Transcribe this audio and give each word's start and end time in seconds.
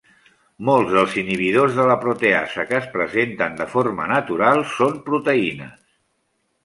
Molts 0.69 0.93
dels 0.93 1.17
inhibidors 1.23 1.75
de 1.81 1.85
la 1.91 1.97
proteasa 2.05 2.65
que 2.71 2.77
es 2.79 2.87
presenten 2.95 3.59
de 3.63 3.69
forma 3.75 4.09
natural 4.13 4.65
són 4.73 5.01
proteïnes. 5.11 5.77